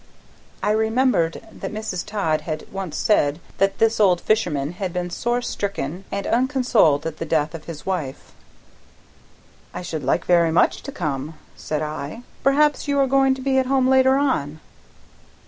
[0.63, 2.03] I remembered that Mrs.
[2.03, 7.17] Todd had once said that this old fisherman had been sore stricken and unconsoled at
[7.17, 8.31] the death of his wife.
[9.75, 12.23] "I should like very much to come," said I.
[12.41, 14.59] "Perhaps you are going to be at home later on?"